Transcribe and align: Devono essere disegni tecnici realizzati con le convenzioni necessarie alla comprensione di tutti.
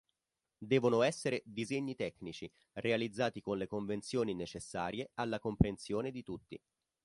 Devono 0.57 1.03
essere 1.03 1.43
disegni 1.45 1.93
tecnici 1.93 2.51
realizzati 2.73 3.39
con 3.39 3.59
le 3.59 3.67
convenzioni 3.67 4.33
necessarie 4.33 5.11
alla 5.13 5.37
comprensione 5.37 6.09
di 6.09 6.23
tutti. 6.23 6.59